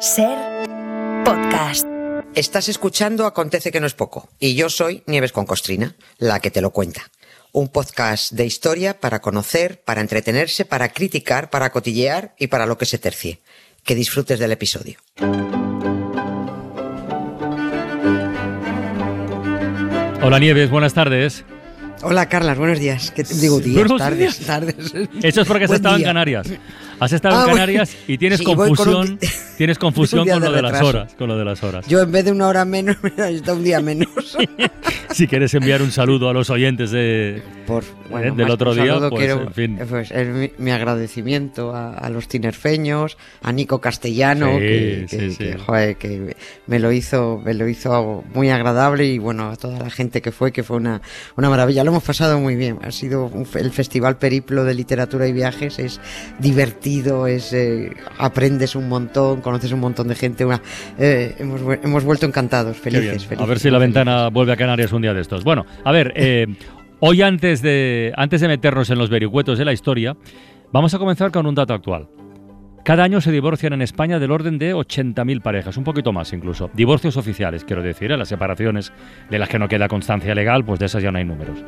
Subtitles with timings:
[0.00, 0.36] Ser
[1.24, 1.86] podcast.
[2.34, 6.50] Estás escuchando Acontece que no es poco y yo soy Nieves con Costrina, la que
[6.50, 7.02] te lo cuenta.
[7.52, 12.76] Un podcast de historia para conocer, para entretenerse, para criticar, para cotillear y para lo
[12.76, 13.40] que se tercie.
[13.84, 14.98] Que disfrutes del episodio.
[20.22, 21.44] Hola Nieves, buenas tardes.
[22.02, 23.10] Hola Carlas, buenos días.
[23.10, 24.38] ¿Qué te digo días, Buenos tardes, días.
[24.46, 24.76] tardes.
[25.22, 26.02] Eso es porque has estado en.
[26.02, 26.46] Canarias.
[26.98, 27.56] Has estado Ah, en bueno.
[27.56, 30.86] Canarias y tienes Sí, un confusión, di- tienes confusión con de lo de las retraso.
[30.88, 31.86] horas, con lo de las horas.
[31.86, 34.08] Yo en vez de una hora menos, mira, está un día menos.
[35.12, 38.84] Si quieres enviar un saludo a los oyentes de Por, del más otro que un
[38.84, 39.78] día, pues, quiero, en fin.
[39.80, 45.06] eh, pues, el- mi, mi agradecimiento a, a los tinerfeños, a Nico Castellano, Sí, que,
[45.08, 45.36] que- sí.
[45.38, 46.36] que, joder, que
[46.66, 50.32] me lo hizo, me lo hizo muy agradable y bueno, a toda la gente que
[50.32, 51.00] fue, que fue una,
[51.36, 51.82] una maravilla.
[51.82, 52.78] Lo hemos pasado muy bien.
[52.82, 55.98] Ha sido un el Festival Periplo de Literatura y Viajes, es
[56.40, 60.44] divertido, es eh, aprendes un montón, conoces un montón de gente.
[60.44, 60.60] una-
[60.98, 63.40] eh, hemos, hemos vuelto encantados, felices, felices.
[63.40, 65.42] A ver si la ventana vuelve a Canarias un día de estos.
[65.44, 66.46] Bueno, a ver, eh,
[67.00, 70.16] hoy antes de, antes de meternos en los vericuetos de la historia,
[70.72, 72.08] vamos a comenzar con un dato actual.
[72.84, 76.70] Cada año se divorcian en España del orden de 80.000 parejas, un poquito más incluso.
[76.72, 78.16] Divorcios oficiales, quiero decir, ¿eh?
[78.16, 78.92] las separaciones
[79.28, 81.58] de las que no queda constancia legal, pues de esas ya no hay números.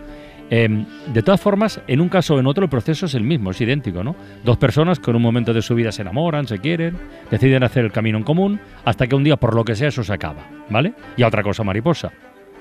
[0.50, 3.50] Eh, de todas formas, en un caso o en otro el proceso es el mismo,
[3.50, 4.16] es idéntico, ¿no?
[4.44, 6.96] Dos personas que en un momento de su vida se enamoran, se quieren,
[7.30, 10.02] deciden hacer el camino en común, hasta que un día, por lo que sea, eso
[10.02, 10.94] se acaba, ¿vale?
[11.16, 12.12] Y a otra cosa mariposa.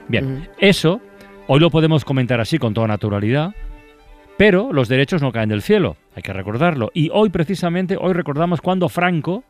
[0.09, 0.43] Bien, Ujú.
[0.59, 1.02] eso
[1.47, 3.53] hoy lo podemos comentar así con toda naturalidad,
[4.38, 6.91] pero los derechos no caen del cielo, hay que recordarlo.
[6.93, 9.43] Y hoy precisamente, hoy recordamos cuando Franco,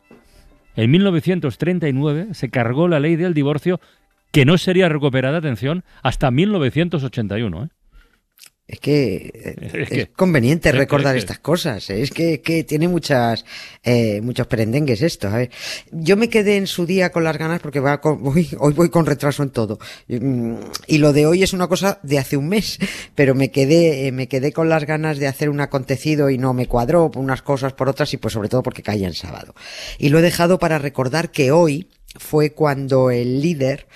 [0.76, 3.80] en 1939, se cargó la ley del divorcio
[4.32, 7.64] que no sería recuperada, atención, hasta 1981.
[7.64, 7.68] ¿eh?
[8.68, 11.88] Es que eh, Es es, que- conveniente es que- recordar que- estas cosas.
[11.88, 13.44] Es que, que tiene muchas,
[13.82, 15.28] eh, muchos perendengues esto.
[15.28, 15.50] A ver,
[15.90, 18.90] yo me quedé en su día con las ganas porque va con- voy- hoy voy
[18.90, 19.78] con retraso en todo.
[20.08, 22.78] Mm, Y lo de hoy es una cosa de hace un mes,
[23.14, 26.52] pero me quedé, eh, me quedé con las ganas de hacer un acontecido y no
[26.52, 29.54] me cuadró por unas cosas por otras y pues sobre todo porque caía en sábado.
[29.98, 31.88] Y lo he dejado para recordar que hoy
[32.18, 33.86] fue cuando el líder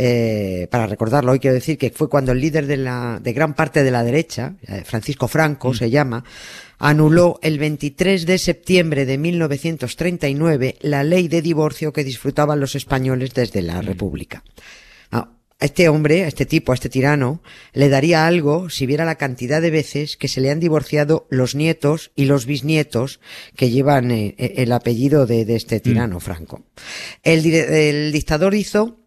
[0.00, 3.54] eh, para recordarlo hoy quiero decir que fue cuando el líder de la de gran
[3.54, 6.22] parte de la derecha, eh, Francisco Franco se llama,
[6.78, 13.34] anuló el 23 de septiembre de 1939 la ley de divorcio que disfrutaban los españoles
[13.34, 14.44] desde la República.
[15.10, 17.42] Ah, a este hombre, a este tipo, a este tirano,
[17.72, 21.56] le daría algo si viera la cantidad de veces que se le han divorciado los
[21.56, 23.18] nietos y los bisnietos
[23.56, 26.62] que llevan eh, el apellido de, de este tirano, Franco.
[27.24, 29.00] El dictador hizo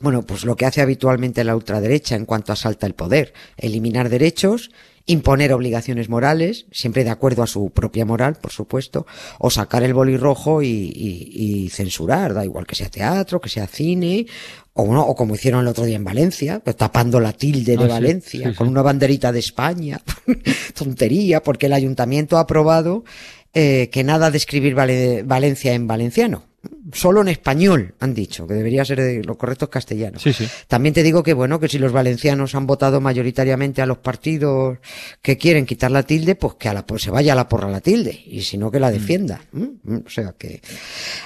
[0.00, 4.70] bueno, pues lo que hace habitualmente la ultraderecha en cuanto asalta el poder, eliminar derechos,
[5.06, 9.06] imponer obligaciones morales, siempre de acuerdo a su propia moral, por supuesto,
[9.38, 13.50] o sacar el boli rojo y, y- y censurar, da igual que sea teatro, que
[13.50, 14.26] sea cine,
[14.72, 17.84] o no, o como hicieron el otro día en Valencia, pues tapando la tilde de
[17.84, 18.70] Ah, sí, Valencia sí, con sí.
[18.72, 20.00] una banderita de España,
[20.74, 23.04] tontería, porque el ayuntamiento ha aprobado
[23.52, 26.46] eh, que nada de escribir Vale- Valencia en valenciano.
[26.92, 30.18] Solo en español, han dicho, que debería ser de lo correcto es castellano.
[30.18, 30.46] Sí, sí.
[30.68, 34.78] También te digo que bueno, que si los valencianos han votado mayoritariamente a los partidos
[35.22, 37.70] que quieren quitar la tilde, pues que a la, pues se vaya a la porra
[37.70, 39.40] la tilde, y si no que la defienda.
[39.54, 39.72] ¿m?
[39.86, 40.02] ¿m?
[40.06, 40.60] O sea que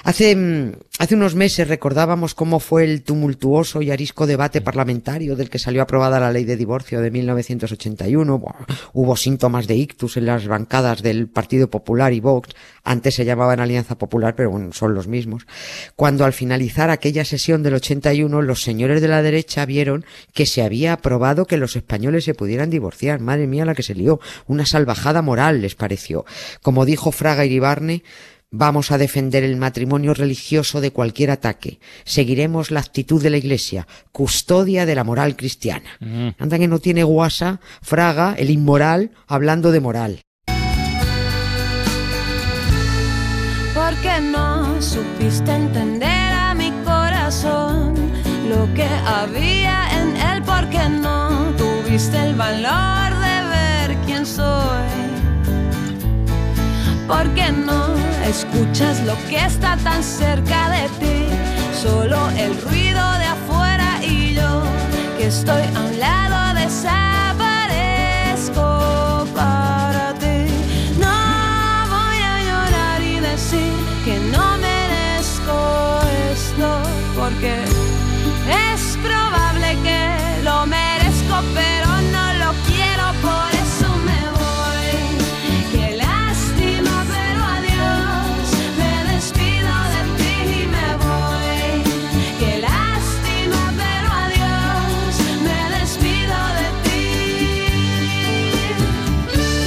[0.04, 5.50] hace, mm, hace unos meses recordábamos cómo fue el tumultuoso y arisco debate parlamentario del
[5.50, 8.38] que salió aprobada la ley de divorcio de 1981.
[8.38, 12.50] Buah, hubo síntomas de ictus en las bancadas del Partido Popular y Vox.
[12.84, 15.47] Antes se llamaban Alianza Popular, pero bueno, son los mismos.
[15.96, 20.62] Cuando al finalizar aquella sesión del 81, los señores de la derecha vieron que se
[20.62, 23.20] había aprobado que los españoles se pudieran divorciar.
[23.20, 24.20] Madre mía la que se lió.
[24.46, 26.24] Una salvajada moral les pareció.
[26.62, 28.02] Como dijo Fraga Iribarne,
[28.50, 31.80] Vamos a defender el matrimonio religioso de cualquier ataque.
[32.04, 35.90] Seguiremos la actitud de la Iglesia, custodia de la moral cristiana.
[36.00, 36.28] Mm.
[36.38, 40.22] Anda que no tiene guasa, Fraga, el inmoral, hablando de moral.
[44.00, 47.94] Porque no supiste entender a mi corazón.
[48.48, 54.88] Lo que había en él, porque no tuviste el valor de ver quién soy,
[57.08, 61.26] porque no escuchas lo que está tan cerca de ti,
[61.82, 64.62] solo el ruido de afuera y yo
[65.18, 66.17] que estoy a un lado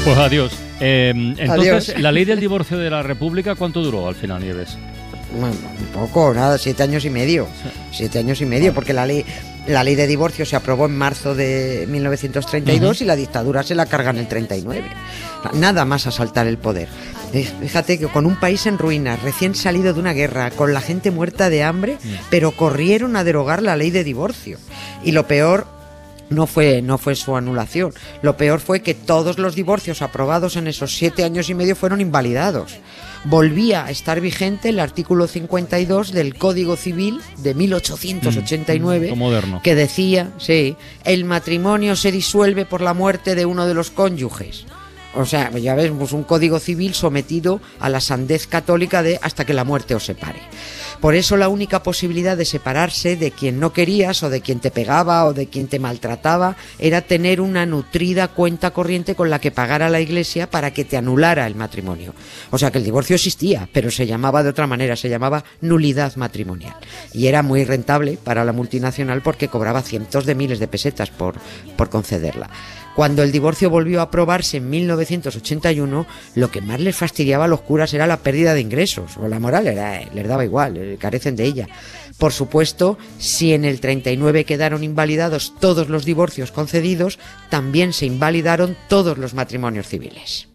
[0.04, 0.52] Pues adiós.
[0.80, 2.00] Eh, entonces, Adiós.
[2.00, 4.76] la ley del divorcio de la República, ¿cuánto duró al final, Nieves?
[5.40, 7.48] Bueno, un poco, nada, siete años y medio.
[7.92, 9.24] Siete años y medio, porque la ley,
[9.68, 13.86] la ley de divorcio se aprobó en marzo de 1932 y la dictadura se la
[13.86, 14.84] carga en el 39.
[15.54, 16.90] Nada más asaltar el poder.
[17.32, 20.82] Eh, Fíjate que con un país en ruinas, recién salido de una guerra, con la
[20.82, 21.98] gente muerta de hambre,
[22.32, 24.58] pero corrieron a derogar la ley de divorcio.
[25.04, 25.68] Y lo peor
[26.32, 27.94] no fue, no fue su anulación.
[28.24, 32.02] Lo peor fue que todos los divorcios aprobados en esos siete años y medio fueron
[32.02, 32.80] invalidados.
[33.26, 39.62] Volvía a estar vigente el artículo 52 del Código Civil de 1889 Mm, moderno.
[39.64, 44.66] que decía, sí, el matrimonio se disuelve por la muerte de uno de los cónyuges.
[45.14, 49.46] O sea, ya ves, pues un código civil sometido a la sandez católica de hasta
[49.46, 50.42] que la muerte os separe.
[51.02, 54.70] Por eso la única posibilidad de separarse de quien no querías o de quien te
[54.70, 59.50] pegaba o de quien te maltrataba era tener una nutrida cuenta corriente con la que
[59.50, 62.14] pagara la iglesia para que te anulara el matrimonio.
[62.52, 66.16] O sea que el divorcio existía, pero se llamaba de otra manera, se llamaba nulidad
[66.18, 66.76] matrimonial.
[67.14, 71.36] Y era muy rentable para la multinacional porque cobraba cientos de miles de pesetas por,
[71.76, 72.50] por concederla.
[72.96, 76.06] Cuando el divorcio volvió a aprobarse en 1981,
[76.36, 79.40] lo que más les fastidiaba a los curas era la pérdida de ingresos, o la
[79.40, 81.68] moral era, les daba igual, eh, carecen de ella.
[82.18, 87.18] Por supuesto, si en el 39 quedaron invalidados todos los divorcios concedidos,
[87.50, 90.51] también se invalidaron todos los matrimonios civiles.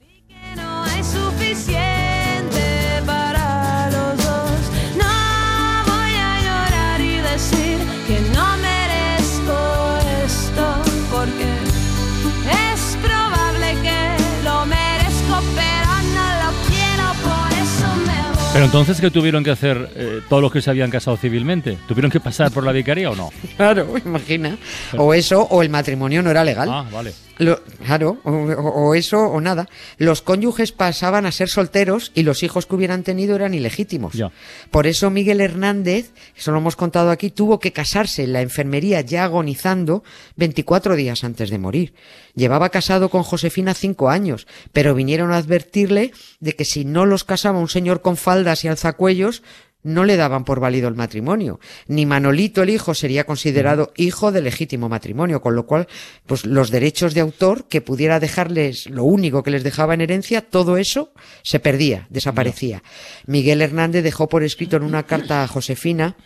[18.56, 21.76] Pero entonces, ¿qué tuvieron que hacer eh, todos los que se habían casado civilmente?
[21.86, 23.30] ¿Tuvieron que pasar por la vicaría o no?
[23.58, 24.56] Claro, imagina.
[24.96, 26.66] O eso, o el matrimonio no era legal.
[26.72, 27.12] Ah, vale.
[27.38, 29.68] Lo- claro, o, eso o nada.
[29.98, 34.14] Los cónyuges pasaban a ser solteros y los hijos que hubieran tenido eran ilegítimos.
[34.14, 34.32] Ya.
[34.70, 39.00] Por eso Miguel Hernández, eso lo hemos contado aquí, tuvo que casarse en la enfermería
[39.02, 40.02] ya agonizando
[40.36, 41.94] 24 días antes de morir.
[42.34, 47.24] Llevaba casado con Josefina cinco años, pero vinieron a advertirle de que si no los
[47.24, 49.42] casaba un señor con faldas y alzacuellos,
[49.86, 51.60] no le daban por válido el matrimonio.
[51.86, 55.86] Ni Manolito el hijo sería considerado hijo de legítimo matrimonio, con lo cual,
[56.26, 60.42] pues los derechos de autor que pudiera dejarles lo único que les dejaba en herencia,
[60.42, 61.12] todo eso
[61.42, 62.82] se perdía, desaparecía.
[63.26, 66.16] Miguel Hernández dejó por escrito en una carta a Josefina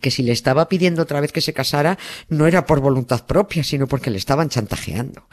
[0.00, 3.64] que si le estaba pidiendo otra vez que se casara no era por voluntad propia,
[3.64, 5.26] sino porque le estaban chantajeando.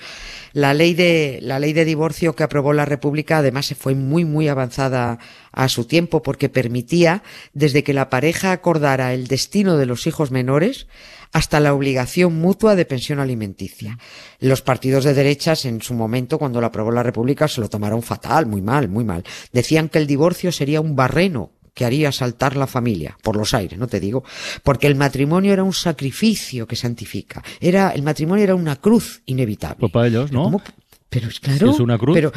[0.54, 4.24] La ley de la ley de divorcio que aprobó la República además se fue muy
[4.24, 5.20] muy avanzada
[5.52, 7.24] a su tiempo porque permitía
[7.54, 10.88] desde que la pareja acordara el destino de los hijos menores
[11.34, 14.00] hasta la obligación mutua de pensión alimenticia.
[14.40, 18.02] Los partidos de derechas en su momento cuando la aprobó la República se lo tomaron
[18.02, 19.26] fatal, muy mal, muy mal.
[19.52, 23.78] Decían que el divorcio sería un barreno que haría saltar la familia por los aires,
[23.78, 24.24] no te digo,
[24.64, 29.82] porque el matrimonio era un sacrificio que santifica, era el matrimonio era una cruz inevitable.
[29.82, 30.60] Pues para ellos, ¿no?
[31.10, 31.72] Pero es claro.
[31.72, 32.16] es una cruz.
[32.16, 32.32] Pero,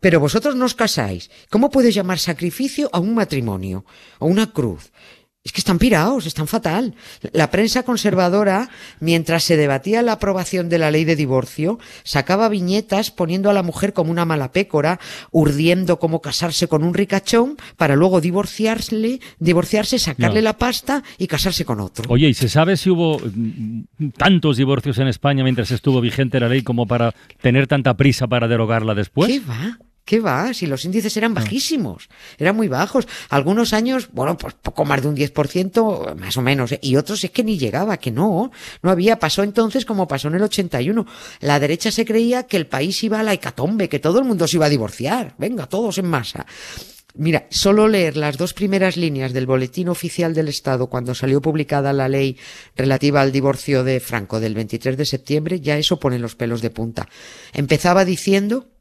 [0.00, 1.30] pero vosotros no os casáis.
[1.48, 3.84] ¿Cómo puedes llamar sacrificio a un matrimonio?
[4.18, 4.90] O una cruz.
[5.44, 6.94] Es que están pirados, están fatal.
[7.32, 13.10] La prensa conservadora, mientras se debatía la aprobación de la ley de divorcio, sacaba viñetas
[13.10, 15.00] poniendo a la mujer como una mala pécora,
[15.32, 20.44] urdiendo cómo casarse con un ricachón, para luego divorciarse, divorciarse, sacarle No.
[20.44, 22.04] la pasta y casarse con otro.
[22.08, 26.48] Oye, ¿y se sabe si hubo mm, tantos divorcios en España mientras estuvo vigente la
[26.48, 29.28] ley como para tener tanta prisa para derogarla después?
[29.28, 29.76] ¿Qué va?
[30.12, 30.52] ¿Qué va?
[30.52, 33.08] Si los índices eran bajísimos, eran muy bajos.
[33.30, 36.78] Algunos años, bueno, pues poco más de un 10%, más o menos, ¿eh?
[36.82, 38.50] y otros es que ni llegaba, que no,
[38.82, 39.18] no había.
[39.18, 41.06] Pasó entonces como pasó en el 81.
[41.40, 44.46] La derecha se creía que el país iba a la hecatombe, que todo el mundo
[44.46, 45.34] se iba a divorciar.
[45.38, 46.44] Venga, todos en masa.
[47.14, 51.94] Mira, solo leer las dos primeras líneas del Boletín Oficial del Estado cuando salió publicada
[51.94, 52.36] la ley
[52.76, 56.68] relativa al divorcio de Franco del 23 de septiembre, ya eso pone los pelos de
[56.68, 57.08] punta.
[57.54, 58.71] Empezaba diciendo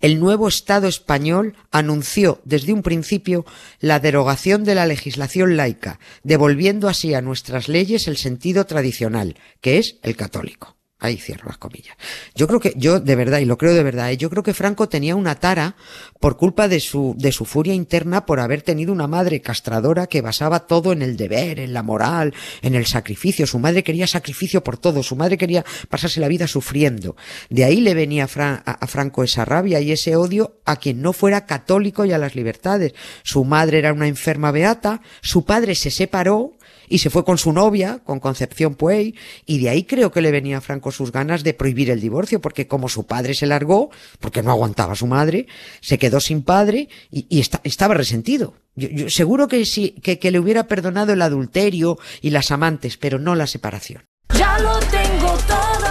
[0.00, 3.44] el nuevo Estado español anunció desde un principio
[3.80, 9.78] la derogación de la legislación laica, devolviendo así a nuestras leyes el sentido tradicional, que
[9.78, 10.77] es el católico.
[11.00, 11.96] Ahí cierro las comillas.
[12.34, 14.16] Yo creo que, yo de verdad, y lo creo de verdad, ¿eh?
[14.16, 15.76] yo creo que Franco tenía una tara
[16.18, 20.22] por culpa de su, de su furia interna por haber tenido una madre castradora que
[20.22, 23.46] basaba todo en el deber, en la moral, en el sacrificio.
[23.46, 27.14] Su madre quería sacrificio por todo, su madre quería pasarse la vida sufriendo.
[27.48, 30.76] De ahí le venía a, Fra- a- a Franco esa rabia y ese odio a
[30.76, 32.92] quien no fuera católico y a las libertades.
[33.22, 36.54] Su madre era una enferma beata, su padre se separó,
[36.88, 39.14] y se fue con su novia, con Concepción Puey,
[39.46, 42.40] y de ahí creo que le venía a Franco sus ganas de prohibir el divorcio,
[42.40, 43.90] porque como su padre se largó,
[44.20, 45.46] porque no aguantaba a su madre,
[45.80, 48.54] se quedó sin padre y, y esta- estaba resentido.
[48.76, 53.34] Yo, seguro que sí, que, le hubiera perdonado el adulterio y las amantes, pero no
[53.34, 54.04] la separación.
[54.36, 55.86] Ya lo tengo todo,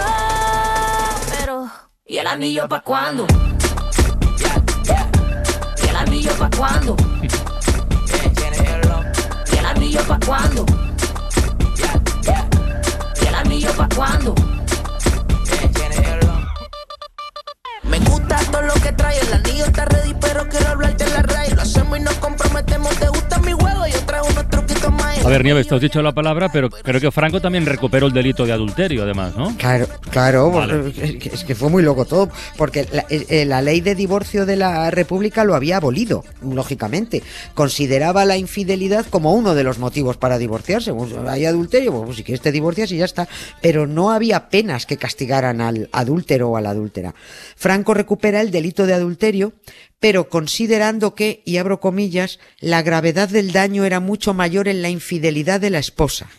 [1.38, 1.70] pero
[2.06, 3.26] ¿y el anillo pa' cuándo?
[5.84, 6.96] ¿Y el anillo pa' cuándo?
[9.52, 10.64] ¿Y el anillo pa' cuándo?
[25.28, 28.14] A ver, Nieves, te has dicho la palabra, pero creo que Franco también recuperó el
[28.14, 29.54] delito de adulterio, además, ¿no?
[29.58, 30.90] Claro, claro, Vale.
[31.02, 34.90] es que- fue muy loco todo, porque la, eh, la ley de divorcio de la
[34.90, 37.22] República lo había abolido, lógicamente.
[37.52, 40.94] Consideraba la infidelidad como uno de los motivos para divorciarse.
[40.94, 43.28] Pues, hay adulterio, pues, si quieres te divorcias y ya está.
[43.60, 47.14] Pero no había penas que castigaran al adúltero o a la adúltera.
[47.54, 49.52] Franco recupera el delito de adulterio,
[50.00, 54.90] pero considerando que, y abro comillas, la gravedad del daño era mucho mayor en la
[54.90, 56.28] infidelidad de la esposa.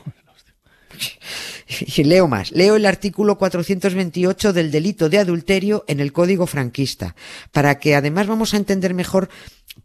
[1.70, 2.52] Y leo más.
[2.52, 7.16] Leo el artículo 428 del delito de adulterio en el Código franquista,
[7.52, 9.30] para que además vamos a entender mejor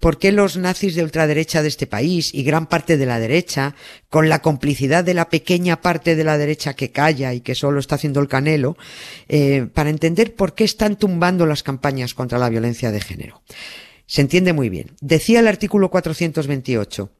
[0.00, 3.74] por qué los nazis de ultraderecha de este país y gran parte de la derecha,
[4.08, 7.80] con la complicidad de la pequeña parte de la derecha que calla y que solo
[7.80, 8.76] está haciendo el canelo,
[9.28, 13.42] eh, para entender por qué están tumbando las campañas contra la violencia de género.
[14.06, 14.92] Se entiende muy bien.
[15.00, 17.10] Decía el artículo 428.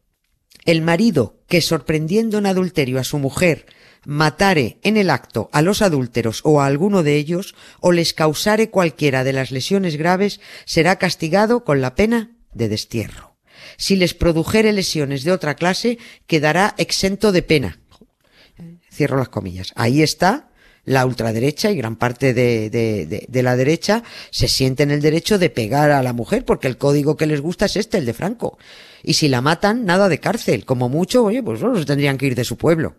[0.65, 3.67] El marido que sorprendiendo en adulterio a su mujer
[4.07, 8.71] matare en el acto a los adúlteros o a alguno de ellos o les causare
[8.71, 13.37] cualquiera de las lesiones graves será castigado con la pena de destierro.
[13.77, 17.81] Si les produjere lesiones de otra clase quedará exento de pena.
[18.93, 19.73] Cierro las comillas.
[19.75, 20.51] Ahí está
[20.85, 25.39] la ultraderecha y gran parte de, de, de, de la derecha se sienten el derecho
[25.39, 28.13] de pegar a la mujer porque el código que les gusta es este, el de
[28.13, 28.59] Franco.
[29.03, 30.65] Y si la matan, nada de cárcel.
[30.65, 32.97] Como mucho, oye, pues se tendrían que ir de su pueblo.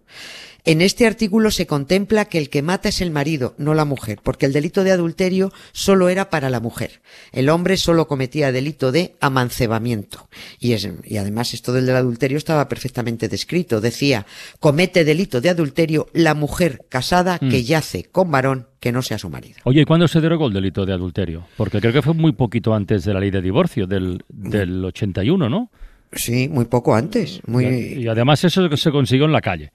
[0.68, 4.20] En este artículo se contempla que el que mata es el marido, no la mujer,
[4.24, 7.02] porque el delito de adulterio solo era para la mujer.
[7.32, 10.28] El hombre solo cometía delito de amancebamiento.
[10.60, 13.80] Y, es, y además esto del, adulterio estaba perfectamente descrito.
[13.80, 14.26] Decía,
[14.60, 19.30] comete delito de adulterio la mujer casada que yace con varón que no sea su
[19.30, 19.58] marido.
[19.66, 21.46] Oye, ¿y cuándo se derogó el delito de adulterio?
[21.58, 25.48] Porque creo que fue muy poquito antes de la ley de divorcio, del, del 81,
[25.48, 25.70] ¿no?
[26.12, 27.42] Sí, muy poco antes.
[27.46, 27.66] Muy...
[27.66, 29.72] Y además eso se consiguió en la calle.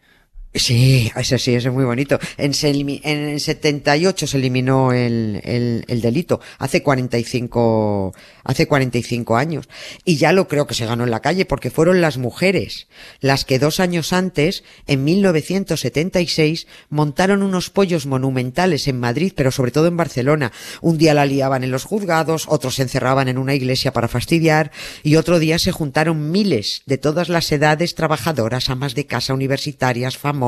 [0.52, 2.18] Sí, ese sí, ese es muy bonito.
[2.36, 9.68] En, en el 78 se eliminó el, el, el delito, hace 45, hace 45 años.
[10.04, 12.88] Y ya lo creo que se ganó en la calle porque fueron las mujeres
[13.20, 19.70] las que dos años antes, en 1976, montaron unos pollos monumentales en Madrid, pero sobre
[19.70, 20.50] todo en Barcelona.
[20.80, 24.72] Un día la liaban en los juzgados, otros se encerraban en una iglesia para fastidiar
[25.04, 30.18] y otro día se juntaron miles de todas las edades trabajadoras, amas de casa, universitarias,
[30.18, 30.39] famosas,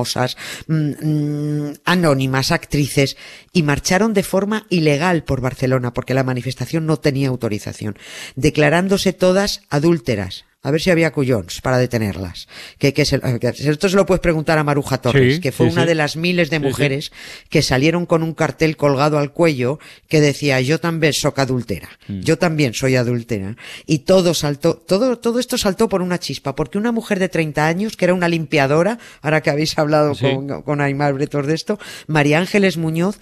[0.67, 3.17] mm, mm, anónimas, actrices,
[3.53, 7.99] y marcharon de forma ilegal por Barcelona porque la manifestación no tenía autorización,
[8.37, 10.45] declarándose todas adúlteras.
[10.65, 12.47] A ver si había cuyons para detenerlas.
[12.79, 15.67] Que, que se- que esto se lo puedes preguntar a Maruja Torres, Sí, que fue
[15.67, 15.89] sí, una sí.
[15.89, 17.11] de las miles de mujeres
[17.49, 22.21] que salieron con un cartel colgado al cuello que decía yo también soy adultera, Mm.
[22.21, 23.57] yo también soy adultera.
[23.87, 27.67] Y todo saltó, todo, todo esto saltó por una chispa, porque una mujer de 30
[27.67, 31.79] años, que era una limpiadora, ahora que habéis hablado con, con Aymar Bretos de esto,
[32.07, 33.19] María Ángeles Muñoz,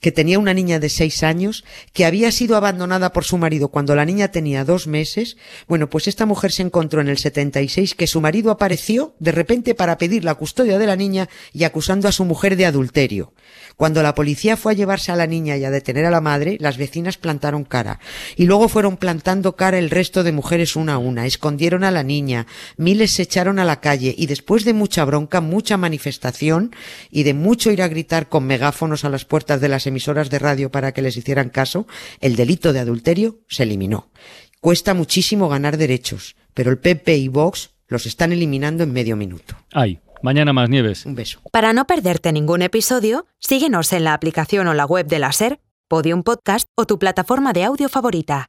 [0.00, 3.94] que tenía una niña de seis años, que había sido abandonada por su marido cuando
[3.94, 5.36] la niña tenía dos meses.
[5.66, 9.74] Bueno, pues esta mujer se encontró en el 76 que su marido apareció de repente
[9.74, 13.32] para pedir la custodia de la niña y acusando a su mujer de adulterio.
[13.76, 16.56] Cuando la policía fue a llevarse a la niña y a detener a la madre,
[16.60, 18.00] las vecinas plantaron cara.
[18.34, 21.26] Y luego fueron plantando cara el resto de mujeres una a una.
[21.26, 22.46] Escondieron a la niña.
[22.76, 24.14] Miles se echaron a la calle.
[24.18, 26.74] Y después de mucha bronca, mucha manifestación
[27.10, 30.38] y de mucho ir a gritar con megáfonos a las puertas de las emisoras de
[30.38, 31.86] radio para que les hicieran caso,
[32.20, 34.10] el delito de adulterio se eliminó.
[34.60, 39.56] Cuesta muchísimo ganar derechos, pero el PP y Vox los están eliminando en medio minuto.
[39.72, 41.06] Ay, mañana más nieves.
[41.06, 41.40] Un beso.
[41.52, 45.60] Para no perderte ningún episodio, síguenos en la aplicación o la web de la SER,
[45.88, 48.48] Podium Podcast o tu plataforma de audio favorita.